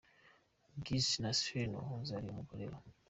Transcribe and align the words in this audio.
Giggs 0.83 1.09
na 1.21 1.31
Stacey 1.37 1.71
wahoze 1.75 2.11
ari 2.13 2.27
umugore 2.31 2.65
we. 2.71 2.79